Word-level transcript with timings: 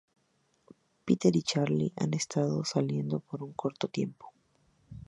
Peter 1.05 1.35
y 1.35 1.43
Carlie 1.43 1.93
han 1.95 2.15
estado 2.15 2.65
saliendo 2.65 3.19
por 3.19 3.43
un 3.43 3.53
corto 3.53 3.87
tiempo. 3.87 4.33